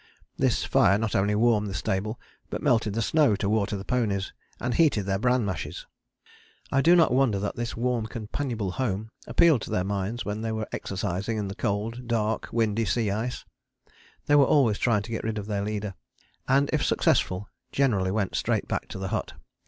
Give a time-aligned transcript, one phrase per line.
[0.35, 2.19] This fire not only warmed the stable,
[2.49, 5.85] but melted the snow to water the ponies and heated their bran mashes.
[6.71, 10.51] I do not wonder that this warm companionable home appealed to their minds when they
[10.51, 13.45] were exercising in the cold, dark, windy sea ice:
[14.25, 15.93] they were always trying to get rid of their leader,
[16.47, 19.33] and if successful generally went straight back to the hut.